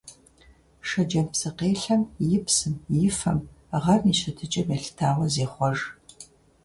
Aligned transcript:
Шэджэм 0.87 1.25
псыкъелъэм 1.31 2.01
и 2.35 2.39
псым 2.45 2.73
и 3.03 3.09
фэм 3.17 3.39
гъэм 3.83 4.01
и 4.11 4.13
щытыкӀэм 4.19 4.67
елъытауэ 4.75 5.25
зехъуэж. 5.33 5.79